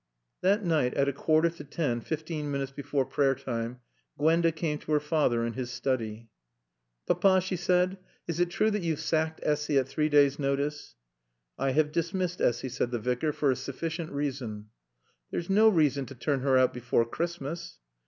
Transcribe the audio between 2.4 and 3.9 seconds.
minutes before prayer time,